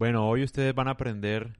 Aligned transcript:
Bueno, 0.00 0.26
hoy 0.26 0.42
ustedes 0.44 0.74
van 0.74 0.88
a 0.88 0.92
aprender 0.92 1.58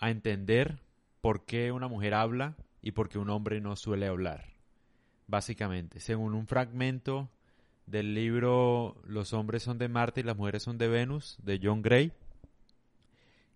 a 0.00 0.10
entender 0.10 0.80
por 1.20 1.44
qué 1.44 1.70
una 1.70 1.86
mujer 1.86 2.12
habla 2.12 2.56
y 2.82 2.90
por 2.90 3.08
qué 3.08 3.20
un 3.20 3.30
hombre 3.30 3.60
no 3.60 3.76
suele 3.76 4.08
hablar. 4.08 4.46
Básicamente, 5.28 6.00
según 6.00 6.34
un 6.34 6.48
fragmento 6.48 7.30
del 7.86 8.12
libro 8.12 8.96
Los 9.04 9.32
hombres 9.32 9.62
son 9.62 9.78
de 9.78 9.86
Marte 9.86 10.22
y 10.22 10.24
las 10.24 10.36
mujeres 10.36 10.64
son 10.64 10.78
de 10.78 10.88
Venus, 10.88 11.38
de 11.44 11.60
John 11.62 11.80
Gray, 11.80 12.10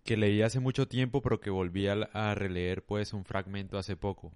que 0.05 0.15
leí 0.15 0.43
hace 0.43 0.61
mucho 0.61 0.87
tiempo, 0.87 1.21
pero 1.21 1.41
que 1.41 1.49
volví 1.49 1.87
a, 1.87 2.33
releer 2.35 2.85
pues 2.85 3.11
un 3.11 3.25
fragmento 3.25 3.77
hace 3.77 3.97
poco. 3.97 4.31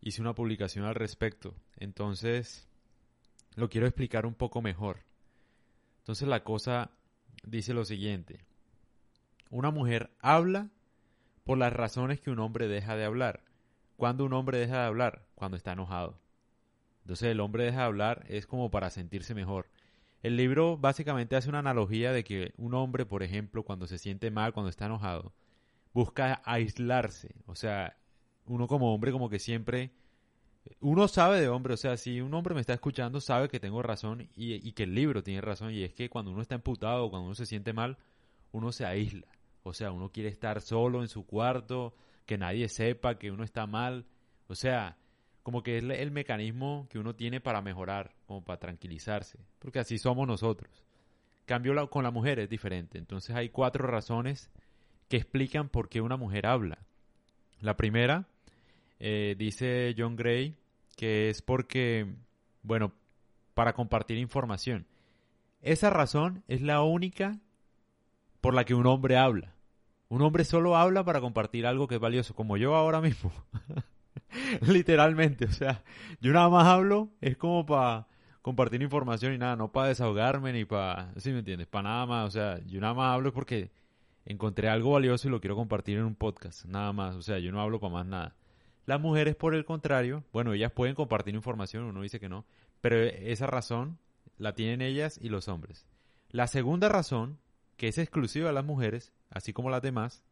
Hice 0.00 0.22
una 0.22 0.34
publicación 0.34 0.86
al 0.86 0.94
respecto, 0.94 1.54
entonces 1.76 2.66
lo 3.56 3.68
quiero 3.68 3.86
explicar 3.86 4.24
un 4.24 4.34
poco 4.34 4.62
mejor. 4.62 5.00
Entonces 5.98 6.26
la 6.26 6.42
cosa 6.44 6.92
dice 7.44 7.74
lo 7.74 7.84
siguiente. 7.84 8.48
Una 9.50 9.72
mujer 9.72 10.10
habla 10.20 10.70
por 11.42 11.58
las 11.58 11.72
razones 11.72 12.20
que 12.20 12.30
un 12.30 12.38
hombre 12.38 12.68
deja 12.68 12.94
de 12.94 13.04
hablar. 13.04 13.42
¿Cuándo 13.96 14.24
un 14.24 14.32
hombre 14.32 14.58
deja 14.58 14.78
de 14.78 14.86
hablar? 14.86 15.26
Cuando 15.34 15.56
está 15.56 15.72
enojado. 15.72 16.20
Entonces 17.02 17.30
el 17.30 17.40
hombre 17.40 17.64
deja 17.64 17.78
de 17.78 17.84
hablar 17.84 18.24
es 18.28 18.46
como 18.46 18.70
para 18.70 18.90
sentirse 18.90 19.34
mejor. 19.34 19.66
El 20.22 20.36
libro 20.36 20.76
básicamente 20.76 21.34
hace 21.34 21.48
una 21.48 21.58
analogía 21.58 22.12
de 22.12 22.22
que 22.22 22.52
un 22.58 22.74
hombre, 22.74 23.06
por 23.06 23.24
ejemplo, 23.24 23.64
cuando 23.64 23.88
se 23.88 23.98
siente 23.98 24.30
mal, 24.30 24.52
cuando 24.52 24.70
está 24.70 24.86
enojado, 24.86 25.32
busca 25.92 26.40
aislarse. 26.44 27.34
O 27.46 27.56
sea, 27.56 27.96
uno 28.46 28.68
como 28.68 28.94
hombre 28.94 29.10
como 29.10 29.28
que 29.28 29.40
siempre... 29.40 29.90
Uno 30.80 31.08
sabe 31.08 31.40
de 31.40 31.48
hombre, 31.48 31.74
o 31.74 31.76
sea, 31.76 31.96
si 31.96 32.20
un 32.20 32.34
hombre 32.34 32.54
me 32.54 32.60
está 32.60 32.74
escuchando, 32.74 33.20
sabe 33.20 33.48
que 33.48 33.58
tengo 33.58 33.82
razón 33.82 34.28
y, 34.36 34.54
y 34.66 34.72
que 34.72 34.84
el 34.84 34.94
libro 34.94 35.24
tiene 35.24 35.40
razón. 35.40 35.72
Y 35.72 35.82
es 35.82 35.92
que 35.94 36.08
cuando 36.08 36.30
uno 36.30 36.42
está 36.42 36.54
emputado, 36.54 37.10
cuando 37.10 37.26
uno 37.26 37.34
se 37.34 37.46
siente 37.46 37.72
mal, 37.72 37.98
uno 38.52 38.70
se 38.70 38.84
aísla. 38.84 39.26
O 39.62 39.72
sea, 39.72 39.92
uno 39.92 40.10
quiere 40.10 40.28
estar 40.28 40.60
solo 40.60 41.02
en 41.02 41.08
su 41.08 41.26
cuarto, 41.26 41.94
que 42.26 42.38
nadie 42.38 42.68
sepa 42.68 43.18
que 43.18 43.30
uno 43.30 43.44
está 43.44 43.66
mal. 43.66 44.06
O 44.48 44.54
sea, 44.54 44.96
como 45.42 45.62
que 45.62 45.78
es 45.78 45.84
el 45.84 46.10
mecanismo 46.10 46.86
que 46.90 46.98
uno 46.98 47.14
tiene 47.14 47.40
para 47.40 47.62
mejorar, 47.62 48.14
como 48.26 48.44
para 48.44 48.58
tranquilizarse, 48.58 49.38
porque 49.58 49.80
así 49.80 49.98
somos 49.98 50.26
nosotros. 50.26 50.84
Cambio 51.46 51.88
con 51.90 52.04
la 52.04 52.10
mujer 52.10 52.38
es 52.38 52.48
diferente. 52.48 52.98
Entonces 52.98 53.34
hay 53.34 53.48
cuatro 53.48 53.86
razones 53.86 54.50
que 55.08 55.16
explican 55.16 55.68
por 55.68 55.88
qué 55.88 56.00
una 56.00 56.16
mujer 56.16 56.46
habla. 56.46 56.78
La 57.60 57.76
primera, 57.76 58.28
eh, 59.00 59.34
dice 59.36 59.94
John 59.98 60.14
Gray, 60.14 60.56
que 60.96 61.30
es 61.30 61.42
porque, 61.42 62.06
bueno, 62.62 62.92
para 63.54 63.72
compartir 63.72 64.18
información. 64.18 64.86
Esa 65.62 65.90
razón 65.90 66.44
es 66.46 66.62
la 66.62 66.82
única 66.82 67.40
por 68.40 68.54
la 68.54 68.64
que 68.64 68.74
un 68.74 68.86
hombre 68.86 69.16
habla. 69.16 69.54
Un 70.10 70.22
hombre 70.22 70.44
solo 70.44 70.76
habla 70.76 71.04
para 71.04 71.20
compartir 71.20 71.66
algo 71.66 71.86
que 71.86 71.94
es 71.94 72.00
valioso, 72.00 72.34
como 72.34 72.56
yo 72.56 72.74
ahora 72.74 73.00
mismo. 73.00 73.32
Literalmente, 74.66 75.44
o 75.44 75.52
sea, 75.52 75.84
yo 76.20 76.32
nada 76.32 76.48
más 76.48 76.66
hablo, 76.66 77.10
es 77.20 77.36
como 77.36 77.64
para 77.64 78.08
compartir 78.42 78.82
información 78.82 79.34
y 79.34 79.38
nada, 79.38 79.54
no 79.54 79.70
para 79.70 79.86
desahogarme 79.86 80.52
ni 80.52 80.64
para, 80.64 81.12
¿sí 81.16 81.30
me 81.30 81.38
entiendes? 81.38 81.68
Para 81.68 81.90
nada 81.90 82.06
más, 82.06 82.26
o 82.26 82.30
sea, 82.32 82.58
yo 82.66 82.80
nada 82.80 82.92
más 82.92 83.14
hablo 83.14 83.32
porque 83.32 83.70
encontré 84.24 84.68
algo 84.68 84.90
valioso 84.90 85.28
y 85.28 85.30
lo 85.30 85.40
quiero 85.40 85.54
compartir 85.54 85.98
en 85.98 86.04
un 86.04 86.16
podcast, 86.16 86.64
nada 86.64 86.92
más, 86.92 87.14
o 87.14 87.22
sea, 87.22 87.38
yo 87.38 87.52
no 87.52 87.60
hablo 87.60 87.78
para 87.78 87.92
más 87.92 88.06
nada. 88.06 88.34
Las 88.86 89.00
mujeres, 89.00 89.36
por 89.36 89.54
el 89.54 89.64
contrario, 89.64 90.24
bueno, 90.32 90.52
ellas 90.54 90.72
pueden 90.72 90.96
compartir 90.96 91.36
información, 91.36 91.84
uno 91.84 92.02
dice 92.02 92.18
que 92.18 92.28
no, 92.28 92.44
pero 92.80 92.96
esa 93.00 93.46
razón 93.46 94.00
la 94.38 94.54
tienen 94.56 94.82
ellas 94.82 95.20
y 95.22 95.28
los 95.28 95.46
hombres. 95.46 95.86
La 96.30 96.48
segunda 96.48 96.88
razón 96.88 97.38
que 97.76 97.86
es 97.86 97.98
exclusiva 97.98 98.48
de 98.48 98.54
las 98.54 98.64
mujeres, 98.64 99.12
así 99.30 99.52
como 99.52 99.70
las 99.70 99.82
demás, 99.82 100.24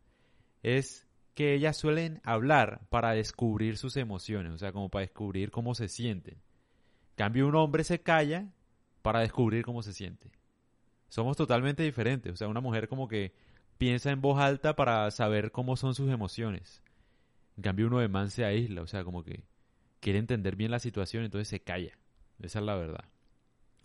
es 0.62 1.06
que 1.34 1.54
ellas 1.54 1.76
suelen 1.76 2.20
hablar 2.24 2.80
para 2.90 3.12
descubrir 3.12 3.76
sus 3.76 3.96
emociones, 3.96 4.52
o 4.52 4.58
sea, 4.58 4.72
como 4.72 4.88
para 4.88 5.02
descubrir 5.02 5.50
cómo 5.50 5.74
se 5.74 5.88
sienten. 5.88 6.34
En 6.34 7.16
cambio, 7.16 7.46
un 7.46 7.54
hombre 7.54 7.84
se 7.84 8.00
calla 8.00 8.48
para 9.02 9.20
descubrir 9.20 9.64
cómo 9.64 9.82
se 9.82 9.92
siente. 9.92 10.30
Somos 11.08 11.36
totalmente 11.36 11.82
diferentes, 11.82 12.32
o 12.32 12.36
sea, 12.36 12.48
una 12.48 12.60
mujer 12.60 12.88
como 12.88 13.08
que 13.08 13.32
piensa 13.78 14.10
en 14.10 14.20
voz 14.20 14.40
alta 14.40 14.74
para 14.74 15.10
saber 15.10 15.52
cómo 15.52 15.76
son 15.76 15.94
sus 15.94 16.10
emociones. 16.10 16.82
En 17.56 17.62
cambio, 17.62 17.86
uno 17.86 18.00
de 18.00 18.08
man 18.08 18.30
se 18.30 18.44
aísla, 18.44 18.82
o 18.82 18.86
sea, 18.86 19.04
como 19.04 19.22
que 19.22 19.44
quiere 20.00 20.18
entender 20.18 20.56
bien 20.56 20.70
la 20.70 20.80
situación, 20.80 21.24
entonces 21.24 21.48
se 21.48 21.60
calla. 21.60 21.96
Esa 22.40 22.58
es 22.58 22.64
la 22.64 22.74
verdad. 22.74 23.04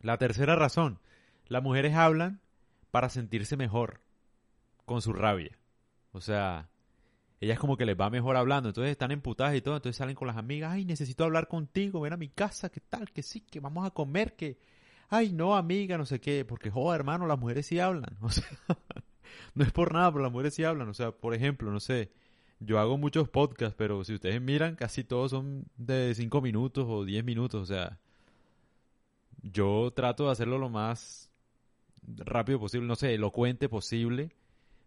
La 0.02 0.18
tercera 0.18 0.56
razón, 0.56 1.00
las 1.48 1.64
mujeres 1.64 1.94
hablan 1.94 2.42
para 2.92 3.10
sentirse 3.10 3.58
mejor 3.58 4.02
con 4.86 5.02
su 5.02 5.14
rabia. 5.14 5.58
O 6.12 6.22
sea, 6.22 6.70
ellas 7.44 7.60
como 7.60 7.78
que 7.78 7.86
les 7.86 8.00
va 8.00 8.10
mejor 8.10 8.38
hablando, 8.38 8.70
entonces 8.70 8.92
están 8.92 9.12
emputadas 9.12 9.56
y 9.56 9.62
todo, 9.62 9.76
entonces 9.76 9.98
salen 9.98 10.16
con 10.16 10.28
las 10.28 10.38
amigas, 10.38 10.72
ay, 10.72 10.86
necesito 10.86 11.24
hablar 11.24 11.48
contigo, 11.48 12.02
ven 12.02 12.14
a 12.14 12.18
mi 12.18 12.30
casa, 12.30 12.70
qué 12.70 12.80
tal, 12.80 13.12
que 13.12 13.22
sí, 13.22 13.42
que 13.42 13.60
vamos 13.60 13.86
a 13.86 13.92
comer, 13.92 14.36
que, 14.36 14.58
ay, 15.10 15.34
no, 15.34 15.56
amiga, 15.56 15.98
no 15.98 16.06
sé 16.06 16.22
qué, 16.22 16.46
porque, 16.46 16.72
joder, 16.72 17.02
hermano, 17.02 17.28
las 17.28 17.40
mujeres 17.40 17.66
sí 17.66 17.80
hablan, 17.80 18.18
o 18.22 18.30
sea, 18.30 18.48
no 19.56 19.64
es 19.64 19.72
por 19.72 19.94
nada, 19.94 20.12
pero 20.12 20.24
las 20.24 20.32
mujeres 20.32 20.54
sí 20.54 20.64
hablan, 20.64 20.88
o 20.88 20.94
sea, 20.94 21.12
por 21.12 21.34
ejemplo, 21.34 21.72
no 21.72 21.80
sé, 21.80 22.12
yo 22.60 22.80
hago 22.80 22.98
muchos 22.98 23.28
podcasts, 23.30 23.76
pero 23.78 24.04
si 24.04 24.14
ustedes 24.14 24.42
miran, 24.42 24.76
casi 24.76 25.04
todos 25.04 25.32
son 25.32 25.66
de 25.76 26.14
5 26.16 26.42
minutos 26.42 26.86
o 26.88 27.04
10 27.04 27.26
minutos, 27.26 27.62
o 27.62 27.66
sea, 27.66 28.00
yo 29.42 29.92
trato 29.94 30.26
de 30.26 30.32
hacerlo 30.32 30.58
lo 30.58 30.70
más 30.70 31.30
rápido 32.08 32.60
posible, 32.60 32.88
no 32.88 32.96
sé, 32.96 33.14
elocuente 33.14 33.68
posible, 33.68 34.32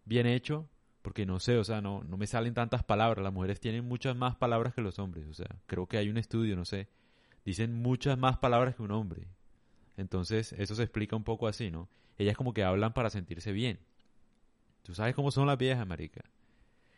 bien 0.07 0.25
hecho, 0.25 0.69
porque 1.01 1.25
no 1.25 1.39
sé, 1.39 1.57
o 1.57 1.63
sea, 1.63 1.81
no, 1.81 2.03
no 2.03 2.17
me 2.17 2.27
salen 2.27 2.53
tantas 2.53 2.83
palabras. 2.83 3.23
Las 3.23 3.33
mujeres 3.33 3.59
tienen 3.59 3.85
muchas 3.85 4.15
más 4.15 4.35
palabras 4.35 4.73
que 4.73 4.81
los 4.81 4.99
hombres, 4.99 5.27
o 5.27 5.33
sea, 5.33 5.47
creo 5.65 5.87
que 5.87 5.97
hay 5.97 6.09
un 6.09 6.17
estudio, 6.17 6.55
no 6.55 6.65
sé, 6.65 6.87
dicen 7.45 7.81
muchas 7.81 8.17
más 8.17 8.37
palabras 8.37 8.75
que 8.75 8.83
un 8.83 8.91
hombre. 8.91 9.27
Entonces, 9.97 10.53
eso 10.53 10.75
se 10.75 10.83
explica 10.83 11.15
un 11.15 11.23
poco 11.23 11.47
así, 11.47 11.71
¿no? 11.71 11.89
Ellas 12.17 12.35
como 12.35 12.53
que 12.53 12.63
hablan 12.63 12.93
para 12.93 13.09
sentirse 13.09 13.51
bien. 13.51 13.79
Tú 14.83 14.95
sabes 14.95 15.15
cómo 15.15 15.31
son 15.31 15.47
las 15.47 15.57
viejas, 15.57 15.85
marica. 15.85 16.23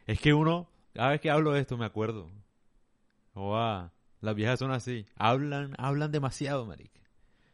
Es 0.06 0.20
que 0.20 0.34
uno, 0.34 0.70
cada 0.94 1.12
vez 1.12 1.22
que 1.22 1.30
hablo 1.30 1.54
de 1.54 1.62
esto 1.62 1.78
me 1.78 1.86
acuerdo. 1.86 2.30
Oh, 3.34 3.90
las 4.22 4.36
viejas 4.36 4.60
son 4.60 4.72
así. 4.72 5.06
Hablan, 5.16 5.76
hablan 5.78 6.12
demasiado, 6.12 6.66
marica. 6.66 7.00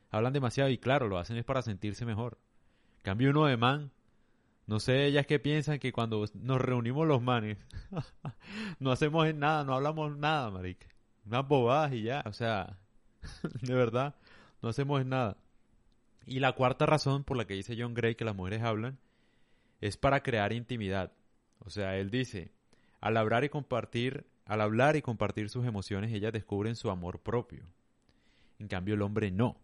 Hablan 0.09 0.33
demasiado 0.33 0.69
y 0.69 0.77
claro, 0.77 1.07
lo 1.07 1.17
hacen 1.17 1.38
es 1.38 1.45
para 1.45 1.61
sentirse 1.61 2.05
mejor. 2.05 2.38
Cambio 3.01 3.29
uno 3.29 3.45
de 3.45 3.57
man. 3.57 3.91
No 4.67 4.79
sé 4.79 5.05
ellas 5.05 5.27
qué 5.27 5.39
piensan 5.39 5.79
que 5.79 5.91
cuando 5.91 6.25
nos 6.33 6.59
reunimos 6.59 7.07
los 7.07 7.21
manes, 7.21 7.57
no 8.79 8.91
hacemos 8.91 9.31
nada, 9.35 9.63
no 9.63 9.75
hablamos 9.75 10.17
nada, 10.17 10.49
marica. 10.49 10.87
Unas 11.25 11.47
bobadas 11.47 11.93
y 11.93 12.03
ya, 12.03 12.23
o 12.25 12.33
sea, 12.33 12.77
de 13.61 13.73
verdad, 13.73 14.15
no 14.61 14.69
hacemos 14.69 15.05
nada. 15.05 15.37
Y 16.25 16.39
la 16.39 16.53
cuarta 16.53 16.87
razón 16.87 17.23
por 17.23 17.37
la 17.37 17.45
que 17.45 17.53
dice 17.53 17.75
John 17.77 17.93
Gray 17.93 18.15
que 18.15 18.25
las 18.25 18.35
mujeres 18.35 18.63
hablan 18.63 18.97
es 19.81 19.97
para 19.97 20.23
crear 20.23 20.51
intimidad. 20.53 21.11
O 21.59 21.69
sea, 21.69 21.97
él 21.97 22.09
dice, 22.09 22.51
al 23.01 23.17
hablar 23.17 23.43
y 23.43 23.49
compartir, 23.49 24.25
al 24.45 24.61
hablar 24.61 24.95
y 24.95 25.03
compartir 25.03 25.49
sus 25.49 25.65
emociones, 25.67 26.11
ellas 26.11 26.33
descubren 26.33 26.75
su 26.75 26.89
amor 26.89 27.19
propio. 27.19 27.65
En 28.57 28.67
cambio, 28.67 28.95
el 28.95 29.03
hombre 29.03 29.29
no. 29.29 29.57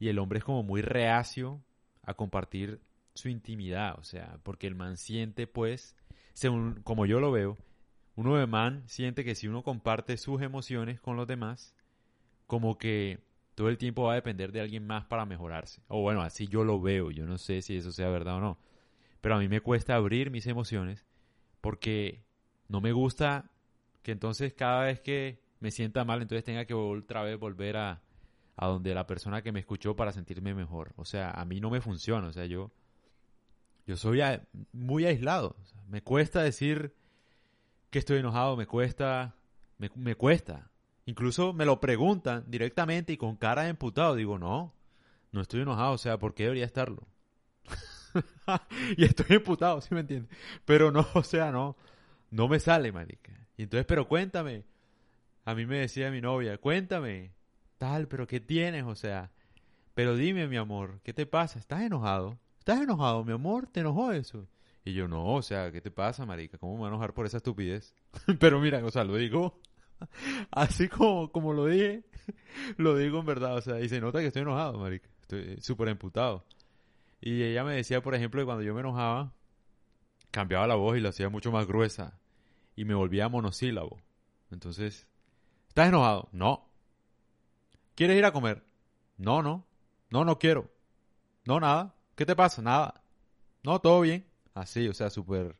Y 0.00 0.08
el 0.08 0.18
hombre 0.18 0.38
es 0.38 0.44
como 0.44 0.64
muy 0.64 0.82
reacio 0.82 1.60
a 2.02 2.14
compartir 2.14 2.80
su 3.14 3.28
intimidad, 3.28 3.98
o 3.98 4.04
sea, 4.04 4.38
porque 4.42 4.66
el 4.66 4.74
man 4.74 4.96
siente 4.96 5.46
pues, 5.46 5.96
según 6.32 6.80
como 6.82 7.06
yo 7.06 7.20
lo 7.20 7.30
veo, 7.32 7.56
uno 8.16 8.36
de 8.36 8.46
man 8.46 8.82
siente 8.86 9.24
que 9.24 9.34
si 9.34 9.48
uno 9.48 9.62
comparte 9.62 10.16
sus 10.16 10.42
emociones 10.42 11.00
con 11.00 11.16
los 11.16 11.26
demás, 11.26 11.74
como 12.46 12.78
que 12.78 13.20
todo 13.54 13.68
el 13.68 13.78
tiempo 13.78 14.04
va 14.04 14.12
a 14.12 14.16
depender 14.16 14.52
de 14.52 14.60
alguien 14.60 14.86
más 14.86 15.04
para 15.06 15.26
mejorarse. 15.26 15.82
O 15.88 16.02
bueno, 16.02 16.22
así 16.22 16.48
yo 16.48 16.64
lo 16.64 16.80
veo, 16.80 17.10
yo 17.10 17.26
no 17.26 17.38
sé 17.38 17.62
si 17.62 17.76
eso 17.76 17.92
sea 17.92 18.08
verdad 18.08 18.36
o 18.36 18.40
no. 18.40 18.58
Pero 19.20 19.36
a 19.36 19.38
mí 19.38 19.48
me 19.48 19.60
cuesta 19.60 19.94
abrir 19.94 20.30
mis 20.30 20.46
emociones 20.46 21.06
porque 21.60 22.24
no 22.68 22.80
me 22.80 22.92
gusta 22.92 23.50
que 24.02 24.12
entonces 24.12 24.52
cada 24.52 24.84
vez 24.84 25.00
que 25.00 25.40
me 25.60 25.70
sienta 25.70 26.04
mal, 26.04 26.20
entonces 26.20 26.44
tenga 26.44 26.66
que 26.66 26.74
otra 26.74 27.22
vez 27.22 27.38
volver 27.38 27.76
a, 27.76 28.02
a 28.56 28.66
donde 28.66 28.94
la 28.94 29.06
persona 29.06 29.42
que 29.42 29.52
me 29.52 29.60
escuchó 29.60 29.96
para 29.96 30.12
sentirme 30.12 30.54
mejor. 30.54 30.92
O 30.96 31.04
sea, 31.04 31.30
a 31.30 31.44
mí 31.44 31.60
no 31.60 31.70
me 31.70 31.80
funciona. 31.80 32.28
O 32.28 32.32
sea, 32.32 32.46
yo, 32.46 32.70
yo 33.86 33.96
soy 33.96 34.20
muy 34.72 35.06
aislado. 35.06 35.56
me 35.88 36.02
cuesta 36.02 36.42
decir 36.42 36.94
que 37.90 37.98
estoy 37.98 38.18
enojado, 38.18 38.56
me 38.56 38.66
cuesta, 38.66 39.34
me, 39.78 39.90
me, 39.94 40.14
cuesta. 40.14 40.70
Incluso 41.06 41.52
me 41.52 41.64
lo 41.64 41.80
preguntan 41.80 42.44
directamente 42.48 43.12
y 43.12 43.16
con 43.16 43.36
cara 43.36 43.64
de 43.64 43.70
emputado. 43.70 44.14
Digo, 44.14 44.38
no, 44.38 44.74
no 45.32 45.40
estoy 45.40 45.60
enojado. 45.62 45.92
O 45.92 45.98
sea, 45.98 46.18
¿por 46.18 46.34
qué 46.34 46.44
debería 46.44 46.64
estarlo? 46.64 47.06
y 48.96 49.04
estoy 49.04 49.36
emputado, 49.36 49.80
¿sí 49.80 49.94
me 49.94 50.00
entiendes? 50.00 50.36
Pero 50.64 50.90
no, 50.90 51.06
o 51.14 51.22
sea, 51.22 51.50
no, 51.52 51.76
no 52.30 52.48
me 52.48 52.60
sale, 52.60 52.92
marica. 52.92 53.32
Y 53.56 53.64
entonces, 53.64 53.86
pero 53.86 54.08
cuéntame. 54.08 54.64
A 55.44 55.54
mí 55.54 55.66
me 55.66 55.78
decía 55.78 56.10
mi 56.10 56.22
novia, 56.22 56.56
cuéntame, 56.56 57.32
tal, 57.76 58.08
pero 58.08 58.26
¿qué 58.26 58.40
tienes? 58.40 58.84
O 58.84 58.94
sea, 58.94 59.30
pero 59.94 60.16
dime, 60.16 60.48
mi 60.48 60.56
amor, 60.56 61.00
¿qué 61.02 61.12
te 61.12 61.26
pasa? 61.26 61.58
¿Estás 61.58 61.82
enojado? 61.82 62.38
¿Estás 62.64 62.80
enojado, 62.80 63.22
mi 63.24 63.32
amor? 63.34 63.66
¿Te 63.66 63.80
enojó 63.80 64.10
eso? 64.10 64.48
Y 64.86 64.94
yo, 64.94 65.06
no, 65.06 65.34
o 65.34 65.42
sea, 65.42 65.70
¿qué 65.70 65.82
te 65.82 65.90
pasa, 65.90 66.24
marica? 66.24 66.56
¿Cómo 66.56 66.72
me 66.72 66.78
voy 66.78 66.86
a 66.86 66.88
enojar 66.88 67.12
por 67.12 67.26
esa 67.26 67.36
estupidez? 67.36 67.94
Pero 68.40 68.58
mira, 68.58 68.82
o 68.82 68.90
sea, 68.90 69.04
lo 69.04 69.16
digo 69.16 69.60
así 70.50 70.88
como, 70.88 71.30
como 71.30 71.52
lo 71.52 71.66
dije, 71.66 72.04
lo 72.78 72.96
digo 72.96 73.18
en 73.20 73.26
verdad, 73.26 73.58
o 73.58 73.60
sea, 73.60 73.82
y 73.82 73.90
se 73.90 74.00
nota 74.00 74.20
que 74.20 74.28
estoy 74.28 74.40
enojado, 74.40 74.78
marica. 74.78 75.10
Estoy 75.20 75.60
súper 75.60 75.88
emputado. 75.88 76.46
Y 77.20 77.42
ella 77.42 77.64
me 77.64 77.74
decía, 77.74 78.00
por 78.00 78.14
ejemplo, 78.14 78.40
que 78.40 78.46
cuando 78.46 78.62
yo 78.62 78.72
me 78.72 78.80
enojaba, 78.80 79.34
cambiaba 80.30 80.66
la 80.66 80.76
voz 80.76 80.96
y 80.96 81.00
la 81.00 81.10
hacía 81.10 81.28
mucho 81.28 81.52
más 81.52 81.66
gruesa. 81.66 82.18
Y 82.76 82.86
me 82.86 82.94
volvía 82.94 83.28
monosílabo. 83.28 84.00
Entonces, 84.50 85.06
¿estás 85.68 85.88
enojado? 85.88 86.30
No. 86.32 86.70
¿Quieres 87.94 88.16
ir 88.16 88.24
a 88.24 88.32
comer? 88.32 88.64
No, 89.18 89.42
no. 89.42 89.66
No, 90.08 90.24
no 90.24 90.38
quiero. 90.38 90.72
No, 91.44 91.60
nada. 91.60 91.94
¿Qué 92.14 92.24
te 92.26 92.36
pasa? 92.36 92.62
Nada. 92.62 93.02
No, 93.62 93.80
todo 93.80 94.00
bien. 94.02 94.24
Así, 94.54 94.88
o 94.88 94.94
sea, 94.94 95.10
súper... 95.10 95.56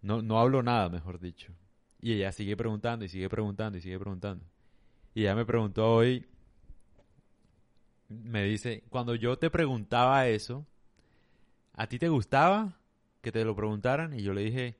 No, 0.00 0.22
no 0.22 0.38
hablo 0.38 0.62
nada, 0.62 0.88
mejor 0.88 1.18
dicho. 1.18 1.52
Y 2.00 2.12
ella 2.12 2.32
sigue 2.32 2.56
preguntando 2.56 3.04
y 3.04 3.08
sigue 3.08 3.28
preguntando 3.28 3.78
y 3.78 3.80
sigue 3.80 3.98
preguntando. 3.98 4.44
Y 5.14 5.22
ella 5.22 5.34
me 5.34 5.44
preguntó 5.44 5.92
hoy, 5.92 6.26
me 8.08 8.44
dice, 8.44 8.84
cuando 8.88 9.14
yo 9.14 9.38
te 9.38 9.50
preguntaba 9.50 10.28
eso, 10.28 10.66
¿a 11.74 11.88
ti 11.88 11.98
te 11.98 12.08
gustaba 12.08 12.78
que 13.20 13.32
te 13.32 13.44
lo 13.44 13.54
preguntaran? 13.56 14.14
Y 14.18 14.22
yo 14.22 14.32
le 14.32 14.42
dije, 14.42 14.78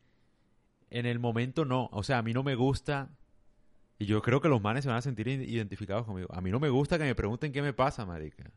en 0.91 1.07
el 1.07 1.19
momento 1.19 1.65
no. 1.65 1.89
O 1.93 2.03
sea, 2.03 2.19
a 2.19 2.23
mí 2.23 2.33
no 2.33 2.43
me 2.43 2.55
gusta. 2.55 3.11
Y 3.99 4.07
yo 4.07 4.23
creo 4.23 4.41
que 4.41 4.49
los 4.49 4.63
manes 4.63 4.85
se 4.85 4.89
van 4.89 4.99
a 4.99 5.03
sentir 5.03 5.27
identificados 5.27 6.07
conmigo. 6.07 6.29
A 6.33 6.41
mí 6.41 6.51
no 6.51 6.61
me 6.61 6.69
gusta 6.69 6.99
que 6.99 7.05
me 7.05 7.15
pregunten 7.17 7.53
qué 7.53 7.63
me 7.63 7.73
pasa, 7.73 8.07
marica. 8.07 8.51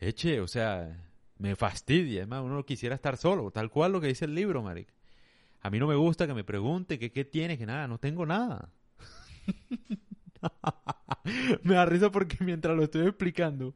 Eche, 0.00 0.40
o 0.40 0.48
sea, 0.48 1.00
me 1.38 1.56
fastidia. 1.56 2.22
Es 2.22 2.28
más, 2.28 2.42
uno 2.42 2.54
no 2.54 2.64
quisiera 2.64 2.94
estar 2.94 3.16
solo, 3.16 3.50
tal 3.50 3.70
cual 3.70 3.92
lo 3.92 4.00
que 4.00 4.08
dice 4.08 4.24
el 4.24 4.34
libro, 4.34 4.62
marica. 4.62 4.92
A 5.62 5.70
mí 5.70 5.78
no 5.78 5.86
me 5.86 5.94
gusta 5.94 6.26
que 6.26 6.34
me 6.34 6.44
pregunte 6.44 6.98
que 6.98 7.12
qué 7.12 7.24
tienes, 7.24 7.58
que 7.58 7.66
nada, 7.66 7.88
no 7.88 7.98
tengo 7.98 8.26
nada. 8.26 8.70
me 11.62 11.74
da 11.74 11.86
risa 11.86 12.10
porque 12.10 12.36
mientras 12.40 12.76
lo 12.76 12.84
estoy 12.84 13.06
explicando, 13.06 13.74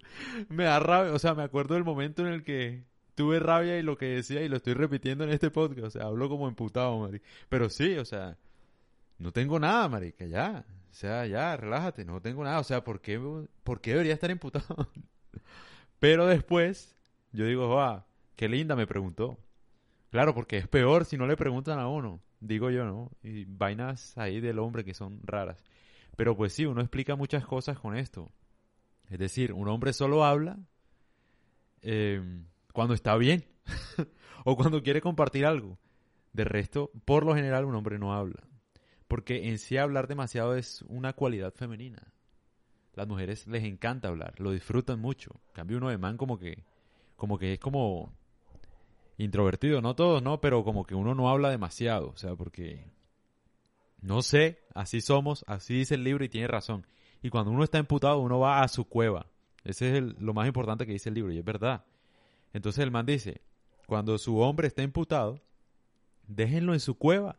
me 0.49 0.65
da 0.65 0.79
rabia, 0.81 1.13
o 1.13 1.19
sea, 1.19 1.35
me 1.35 1.43
acuerdo 1.43 1.75
del 1.75 1.85
momento 1.85 2.27
en 2.27 2.33
el 2.33 2.45
que 2.45 2.85
tuve 3.15 3.41
rabia 3.41 3.79
y 3.79 3.83
lo 3.83 3.97
que 3.97 4.07
decía 4.07 4.43
y 4.43 4.49
lo 4.49 4.57
estoy 4.57 4.75
repitiendo 4.75 5.25
en 5.25 5.31
este 5.31 5.51
podcast, 5.51 5.87
o 5.87 5.91
sea, 5.91 6.03
hablo 6.05 6.29
como 6.29 6.47
emputado, 6.47 6.99
marica. 7.01 7.27
Pero 7.49 7.71
sí, 7.71 7.97
o 7.97 8.05
sea, 8.05 8.37
no 9.19 9.33
tengo 9.33 9.59
nada, 9.59 9.89
marica, 9.89 10.27
ya. 10.27 10.65
O 10.91 10.95
sea, 10.95 11.27
ya, 11.27 11.57
relájate, 11.57 12.05
no 12.05 12.21
tengo 12.21 12.45
nada, 12.45 12.61
o 12.61 12.65
sea, 12.65 12.85
¿por 12.85 13.01
qué, 13.01 13.21
por 13.65 13.81
qué 13.81 13.93
debería 13.93 14.15
estar 14.15 14.31
emputado? 14.31 14.89
Pero 16.01 16.27
después, 16.27 16.98
yo 17.33 17.47
digo, 17.47 17.81
ah, 17.81 18.07
qué 18.37 18.49
linda 18.49 18.77
me 18.77 18.87
preguntó. 18.87 19.39
Claro, 20.11 20.35
porque 20.35 20.57
es 20.57 20.69
peor 20.69 21.05
si 21.05 21.17
no 21.17 21.27
le 21.27 21.37
preguntan 21.37 21.79
a 21.79 21.89
uno, 21.89 22.23
digo 22.41 22.71
yo, 22.71 22.85
¿no? 22.85 23.11
Y 23.23 23.45
vainas 23.45 24.17
ahí 24.17 24.41
del 24.41 24.59
hombre 24.59 24.85
que 24.85 24.95
son 24.95 25.21
raras. 25.23 25.63
Pero 26.17 26.37
pues 26.37 26.53
sí, 26.53 26.67
uno 26.67 26.81
explica 26.81 27.15
muchas 27.15 27.45
cosas 27.45 27.79
con 27.79 27.97
esto. 27.97 28.33
Es 29.09 29.19
decir, 29.19 29.53
un 29.53 29.69
hombre 29.69 29.93
solo 29.93 30.25
habla 30.25 30.59
eh, 31.83 32.23
cuando 32.73 32.95
está 32.95 33.17
bien 33.17 33.45
o 34.45 34.57
cuando 34.57 34.83
quiere 34.83 35.01
compartir 35.01 35.47
algo. 35.47 35.79
De 36.33 36.45
resto, 36.45 36.91
por 37.05 37.25
lo 37.25 37.35
general, 37.35 37.65
un 37.65 37.75
hombre 37.75 37.99
no 37.99 38.15
habla. 38.15 38.43
Porque 39.07 39.49
en 39.49 39.59
sí 39.59 39.77
hablar 39.77 40.07
demasiado 40.07 40.57
es 40.57 40.83
una 40.89 41.15
cualidad 41.15 41.55
femenina. 41.55 42.13
Las 42.95 43.09
mujeres 43.09 43.47
les 43.47 43.65
encanta 43.65 44.09
hablar, 44.09 44.35
lo 44.39 44.51
disfrutan 44.51 45.01
mucho. 45.01 45.41
En 45.49 45.53
cambio 45.55 45.79
uno 45.79 45.89
de 45.89 45.99
man 45.99 46.17
como 46.17 46.39
que, 46.39 46.65
como 47.19 47.37
que 47.37 47.55
es 47.55 47.61
como 47.61 48.15
introvertido, 49.19 49.83
no 49.83 49.95
todos, 49.95 50.23
no, 50.23 50.41
pero 50.41 50.65
como 50.65 50.87
que 50.87 50.95
uno 50.95 51.15
no 51.15 51.29
habla 51.29 51.51
demasiado, 51.51 52.11
o 52.11 52.17
sea, 52.17 52.37
porque 52.37 52.87
no 54.01 54.23
sé, 54.23 54.61
así 54.73 55.01
somos, 55.01 55.45
así 55.49 55.75
dice 55.75 55.97
el 55.97 56.05
libro 56.05 56.25
y 56.25 56.29
tiene 56.29 56.47
razón. 56.47 56.87
Y 57.21 57.31
cuando 57.31 57.51
uno 57.51 57.65
está 57.65 57.79
imputado, 57.79 58.21
uno 58.21 58.39
va 58.39 58.63
a 58.63 58.69
su 58.69 58.85
cueva. 58.85 59.27
Ese 59.65 59.99
es 59.99 60.05
lo 60.21 60.33
más 60.33 60.47
importante 60.47 60.87
que 60.87 60.93
dice 60.93 61.09
el 61.09 61.17
libro, 61.17 61.33
y 61.33 61.39
es 61.39 61.45
verdad. 61.45 61.85
Entonces 62.53 62.85
el 62.85 62.93
man 62.93 63.05
dice, 63.05 63.43
cuando 63.87 64.17
su 64.19 64.39
hombre 64.39 64.69
está 64.69 64.83
imputado, 64.85 65.41
déjenlo 66.29 66.73
en 66.73 66.81
su 66.81 66.97
cueva, 66.97 67.37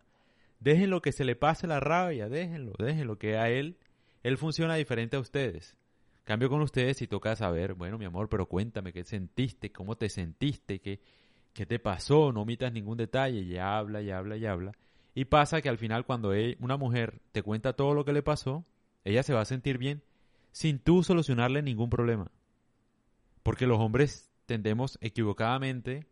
déjenlo 0.60 1.02
que 1.02 1.14
se 1.14 1.24
le 1.24 1.38
pase 1.38 1.68
la 1.68 1.80
rabia, 1.80 2.28
déjenlo, 2.28 2.74
déjenlo, 2.78 3.18
que 3.18 3.38
a 3.38 3.50
él, 3.50 3.78
él 4.24 4.38
funciona 4.38 4.76
diferente 4.76 5.16
a 5.16 5.22
ustedes. 5.22 5.78
Cambio 6.24 6.50
con 6.50 6.62
ustedes 6.62 6.98
si 6.98 7.08
toca 7.08 7.36
saber, 7.36 7.74
bueno, 7.74 7.98
mi 7.98 8.06
amor, 8.06 8.30
pero 8.30 8.48
cuéntame 8.48 8.94
qué 8.94 9.04
sentiste, 9.04 9.72
cómo 9.72 9.98
te 9.98 10.10
sentiste, 10.10 10.80
qué, 10.80 11.02
¿Qué 11.54 11.66
te 11.66 11.80
pasó? 11.80 12.32
No 12.32 12.42
omitas 12.42 12.72
ningún 12.72 12.98
detalle. 12.98 13.42
Y 13.42 13.58
habla, 13.58 14.02
y 14.02 14.12
habla, 14.12 14.38
y 14.38 14.46
habla. 14.46 14.72
Y 15.14 15.26
pasa 15.26 15.62
que 15.62 15.70
al 15.70 15.78
final 15.78 16.06
cuando 16.06 16.32
una 16.60 16.78
mujer 16.78 17.22
te 17.32 17.44
cuenta 17.44 17.74
todo 17.74 17.94
lo 17.94 18.06
que 18.06 18.14
le 18.14 18.24
pasó, 18.24 18.66
ella 19.04 19.24
se 19.24 19.34
va 19.34 19.42
a 19.42 19.46
sentir 19.46 19.78
bien 19.78 20.04
sin 20.52 20.80
tú 20.80 21.04
solucionarle 21.04 21.62
ningún 21.62 21.90
problema. 21.90 22.32
Porque 23.44 23.68
los 23.68 23.80
hombres 23.80 24.32
tendemos 24.46 24.98
equivocadamente 25.02 26.08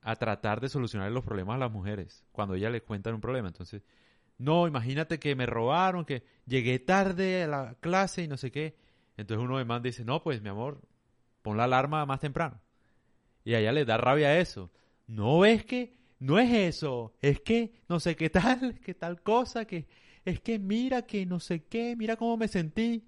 a 0.00 0.16
tratar 0.16 0.60
de 0.60 0.68
solucionar 0.68 1.10
los 1.12 1.24
problemas 1.24 1.56
a 1.56 1.58
las 1.58 1.72
mujeres 1.72 2.24
cuando 2.32 2.54
ella 2.54 2.70
les 2.70 2.82
cuentan 2.82 3.14
un 3.14 3.20
problema. 3.20 3.48
Entonces, 3.48 3.82
no, 4.38 4.66
imagínate 4.66 5.18
que 5.18 5.34
me 5.34 5.46
robaron, 5.46 6.04
que 6.04 6.22
llegué 6.46 6.78
tarde 6.78 7.42
a 7.42 7.48
la 7.48 7.74
clase 7.80 8.22
y 8.22 8.28
no 8.28 8.36
sé 8.36 8.50
qué. 8.50 8.76
Entonces 9.18 9.44
uno 9.44 9.58
de 9.58 9.64
más 9.64 9.82
dice, 9.82 10.04
no, 10.04 10.22
pues 10.22 10.40
mi 10.40 10.48
amor, 10.48 10.80
pon 11.42 11.56
la 11.56 11.64
alarma 11.64 12.06
más 12.06 12.20
temprano. 12.20 12.58
Y 13.44 13.54
a 13.54 13.60
ella 13.60 13.72
le 13.72 13.84
da 13.84 13.98
rabia 13.98 14.38
eso. 14.38 14.70
No 15.08 15.44
es 15.44 15.64
que, 15.64 15.96
no 16.20 16.38
es 16.38 16.52
eso, 16.52 17.12
es 17.20 17.40
que 17.40 17.72
no 17.88 17.98
sé 17.98 18.14
qué 18.14 18.30
tal, 18.30 18.78
qué 18.84 18.94
tal 18.94 19.20
cosa, 19.22 19.64
que 19.66 19.88
es 20.24 20.40
que 20.40 20.58
mira 20.58 21.02
que 21.02 21.26
no 21.26 21.40
sé 21.40 21.64
qué, 21.64 21.96
mira 21.96 22.16
cómo 22.16 22.36
me 22.36 22.46
sentí. 22.46 23.04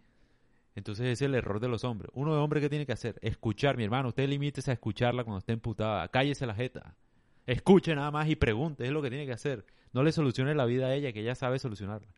Entonces 0.75 1.05
ese 1.05 1.13
es 1.13 1.23
el 1.23 1.35
error 1.37 1.61
de 1.61 1.69
los 1.69 1.85
hombres. 1.85 2.11
Uno 2.15 2.35
de 2.35 2.41
hombre, 2.41 2.61
¿qué 2.61 2.69
tiene 2.69 2.87
que 2.87 2.93
hacer? 2.93 3.19
Escuchar, 3.23 3.77
mi 3.77 3.85
hermano. 3.85 4.09
Usted 4.09 4.29
limítese 4.29 4.71
a 4.71 4.75
escucharla 4.75 5.23
cuando 5.23 5.39
esté 5.39 5.53
emputada. 5.53 6.09
Cállese 6.09 6.47
la 6.47 6.55
jeta. 6.55 6.97
Escuche 7.47 7.95
nada 7.95 8.11
más 8.11 8.29
y 8.29 8.37
pregunte. 8.37 8.85
Es 8.85 8.91
lo 8.91 9.03
que 9.03 9.11
tiene 9.11 9.27
que 9.27 9.33
hacer. 9.33 9.65
No 9.93 10.03
le 10.03 10.13
solucione 10.13 10.55
la 10.55 10.65
vida 10.65 10.87
a 10.87 10.95
ella, 10.95 11.13
que 11.13 11.21
ella 11.21 11.35
sabe 11.35 11.59
solucionarla. 11.59 12.09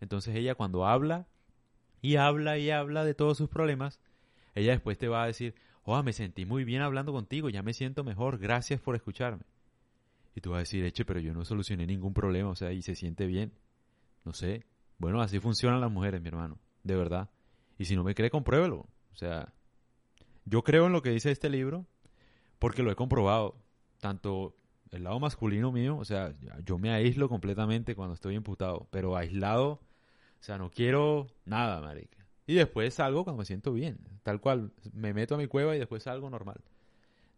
Entonces 0.00 0.34
ella 0.34 0.54
cuando 0.54 0.86
habla 0.86 1.28
y 2.00 2.16
habla 2.16 2.58
y 2.58 2.70
habla 2.70 3.04
de 3.04 3.14
todos 3.14 3.36
sus 3.36 3.48
problemas, 3.48 4.00
ella 4.54 4.72
después 4.72 4.98
te 4.98 5.08
va 5.08 5.22
a 5.22 5.26
decir, 5.26 5.54
oh, 5.84 6.02
me 6.02 6.12
sentí 6.12 6.44
muy 6.46 6.64
bien 6.64 6.82
hablando 6.82 7.12
contigo, 7.12 7.48
ya 7.48 7.62
me 7.62 7.72
siento 7.72 8.04
mejor, 8.04 8.38
gracias 8.38 8.80
por 8.80 8.94
escucharme. 8.94 9.44
Y 10.34 10.40
tú 10.40 10.50
vas 10.50 10.58
a 10.58 10.60
decir, 10.60 10.84
eche, 10.84 11.04
pero 11.04 11.20
yo 11.20 11.34
no 11.34 11.44
solucioné 11.44 11.86
ningún 11.86 12.14
problema, 12.14 12.50
o 12.50 12.54
sea, 12.54 12.72
y 12.72 12.82
se 12.82 12.94
siente 12.94 13.26
bien. 13.26 13.52
No 14.24 14.32
sé. 14.32 14.64
Bueno, 14.98 15.20
así 15.20 15.40
funcionan 15.40 15.80
las 15.80 15.90
mujeres, 15.90 16.20
mi 16.20 16.28
hermano, 16.28 16.58
de 16.84 16.94
verdad. 16.94 17.30
Y 17.78 17.86
si 17.86 17.96
no 17.96 18.04
me 18.04 18.14
cree, 18.14 18.30
compruébelo. 18.30 18.86
O 19.12 19.16
sea, 19.16 19.52
yo 20.44 20.62
creo 20.62 20.86
en 20.86 20.92
lo 20.92 21.02
que 21.02 21.10
dice 21.10 21.30
este 21.30 21.48
libro 21.48 21.86
porque 22.58 22.82
lo 22.82 22.90
he 22.90 22.96
comprobado. 22.96 23.56
Tanto 24.00 24.54
el 24.90 25.04
lado 25.04 25.18
masculino 25.18 25.72
mío, 25.72 25.96
o 25.96 26.04
sea, 26.04 26.34
yo 26.64 26.78
me 26.78 26.90
aíslo 26.90 27.28
completamente 27.28 27.94
cuando 27.94 28.14
estoy 28.14 28.34
imputado, 28.34 28.86
pero 28.90 29.16
aislado, 29.16 29.80
o 30.40 30.42
sea, 30.42 30.58
no 30.58 30.70
quiero 30.70 31.26
nada, 31.44 31.80
marica. 31.80 32.18
Y 32.46 32.54
después 32.54 32.94
salgo 32.94 33.24
cuando 33.24 33.40
me 33.40 33.44
siento 33.44 33.72
bien. 33.72 33.98
Tal 34.22 34.40
cual, 34.40 34.72
me 34.92 35.12
meto 35.12 35.34
a 35.34 35.38
mi 35.38 35.46
cueva 35.46 35.76
y 35.76 35.78
después 35.78 36.04
salgo 36.04 36.30
normal. 36.30 36.60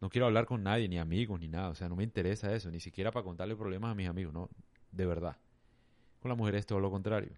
No 0.01 0.09
quiero 0.09 0.27
hablar 0.27 0.47
con 0.47 0.63
nadie, 0.63 0.89
ni 0.89 0.99
amigos, 0.99 1.41
ni 1.41 1.49
nada. 1.49 1.69
O 1.71 1.75
sea, 1.75 1.89
no 1.89 1.97
me 1.97 2.05
interesa 2.05 2.55
eso, 2.55 2.71
ni 2.71 2.81
siquiera 2.81 3.11
para 3.11 3.25
contarle 3.25 3.57
problemas 3.57 3.91
a 3.91 3.95
mis 3.95 4.09
amigos, 4.09 4.33
no, 4.33 4.49
de 4.93 5.07
verdad. 5.07 5.37
Con 6.21 6.29
las 6.29 6.39
mujeres 6.39 6.61
es 6.61 6.67
todo 6.67 6.81
lo 6.81 6.91
contrario. 6.91 7.33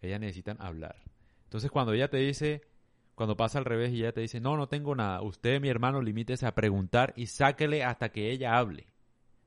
Ellas 0.00 0.20
necesitan 0.20 0.56
hablar. 0.60 0.96
Entonces, 1.44 1.70
cuando 1.70 1.92
ella 1.92 2.08
te 2.08 2.18
dice, 2.18 2.62
cuando 3.14 3.36
pasa 3.36 3.58
al 3.58 3.64
revés 3.64 3.92
y 3.92 4.00
ella 4.00 4.12
te 4.12 4.20
dice, 4.20 4.40
no, 4.40 4.56
no 4.56 4.68
tengo 4.68 4.94
nada, 4.94 5.20
usted, 5.20 5.60
mi 5.60 5.68
hermano, 5.68 6.00
limítese 6.00 6.46
a 6.46 6.54
preguntar 6.54 7.12
y 7.16 7.26
sáquele 7.26 7.84
hasta 7.84 8.10
que 8.10 8.30
ella 8.30 8.56
hable. 8.56 8.86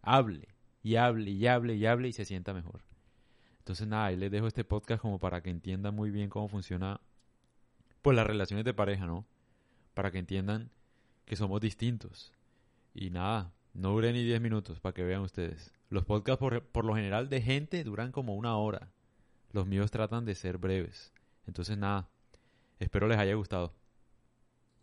Hable, 0.01 0.49
y 0.83 0.97
hable, 0.97 1.31
y 1.31 1.47
hable, 1.47 1.75
y 1.75 1.85
hable, 1.85 2.09
y 2.09 2.13
se 2.13 2.25
sienta 2.25 2.53
mejor. 2.53 2.81
Entonces, 3.63 3.87
nada, 3.87 4.07
ahí 4.07 4.17
les 4.17 4.29
dejo 4.29 4.45
este 4.45 4.65
podcast 4.65 5.01
como 5.01 5.19
para 5.19 5.41
que 5.41 5.49
entiendan 5.49 5.95
muy 5.95 6.11
bien 6.11 6.29
cómo 6.29 6.49
funciona 6.49 6.99
pues 8.01 8.13
las 8.13 8.27
relaciones 8.27 8.65
de 8.65 8.73
pareja, 8.73 9.05
¿no? 9.05 9.25
Para 9.93 10.11
que 10.11 10.19
entiendan 10.19 10.69
que 11.23 11.37
somos 11.37 11.61
distintos. 11.61 12.33
Y 12.93 13.09
nada, 13.09 13.53
no 13.73 13.91
dure 13.91 14.11
ni 14.11 14.21
10 14.21 14.41
minutos 14.41 14.81
para 14.81 14.93
que 14.93 15.05
vean 15.05 15.21
ustedes. 15.21 15.71
Los 15.89 16.03
podcasts 16.03 16.39
por, 16.39 16.61
por, 16.61 16.83
lo 16.83 16.93
general 16.93 17.29
de 17.29 17.41
gente 17.41 17.81
duran 17.85 18.11
como 18.11 18.35
una 18.35 18.57
hora. 18.57 18.91
Los 19.53 19.65
míos 19.65 19.91
tratan 19.91 20.25
de 20.25 20.35
ser 20.35 20.57
breves. 20.57 21.13
Entonces 21.47 21.77
nada, 21.77 22.09
espero 22.79 23.07
les 23.07 23.17
haya 23.17 23.35
gustado. 23.35 23.73